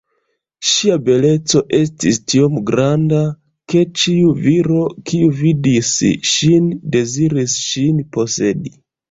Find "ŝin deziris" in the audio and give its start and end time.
6.33-7.61